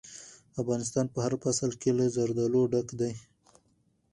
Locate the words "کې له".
1.81-2.05